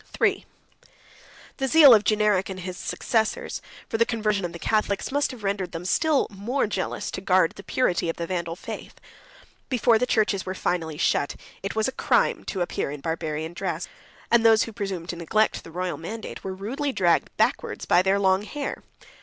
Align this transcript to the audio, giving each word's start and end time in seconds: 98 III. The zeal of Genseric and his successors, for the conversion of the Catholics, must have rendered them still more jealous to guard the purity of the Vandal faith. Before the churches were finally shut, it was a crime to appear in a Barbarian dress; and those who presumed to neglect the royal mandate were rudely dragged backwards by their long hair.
98 0.19 0.33
III. 0.39 0.45
The 1.57 1.67
zeal 1.67 1.93
of 1.93 2.03
Genseric 2.03 2.49
and 2.49 2.61
his 2.61 2.75
successors, 2.75 3.61
for 3.87 3.99
the 3.99 4.05
conversion 4.07 4.45
of 4.45 4.51
the 4.51 4.57
Catholics, 4.57 5.11
must 5.11 5.29
have 5.29 5.43
rendered 5.43 5.73
them 5.73 5.85
still 5.85 6.25
more 6.31 6.65
jealous 6.65 7.11
to 7.11 7.21
guard 7.21 7.51
the 7.51 7.61
purity 7.61 8.09
of 8.09 8.15
the 8.15 8.25
Vandal 8.25 8.55
faith. 8.55 8.95
Before 9.69 9.99
the 9.99 10.07
churches 10.07 10.43
were 10.43 10.55
finally 10.55 10.97
shut, 10.97 11.35
it 11.61 11.75
was 11.75 11.87
a 11.87 11.91
crime 11.91 12.43
to 12.45 12.61
appear 12.61 12.89
in 12.89 12.97
a 13.01 13.03
Barbarian 13.03 13.53
dress; 13.53 13.87
and 14.31 14.43
those 14.43 14.63
who 14.63 14.73
presumed 14.73 15.09
to 15.09 15.15
neglect 15.15 15.63
the 15.63 15.69
royal 15.69 15.97
mandate 15.97 16.43
were 16.43 16.55
rudely 16.55 16.91
dragged 16.91 17.29
backwards 17.37 17.85
by 17.85 18.01
their 18.01 18.17
long 18.17 18.41
hair. 18.41 18.81